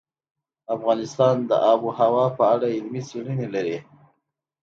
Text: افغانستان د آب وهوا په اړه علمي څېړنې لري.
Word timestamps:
افغانستان 0.75 1.35
د 1.49 1.51
آب 1.71 1.79
وهوا 1.87 2.25
په 2.37 2.43
اړه 2.53 2.67
علمي 2.75 3.01
څېړنې 3.09 3.47
لري. 3.55 3.77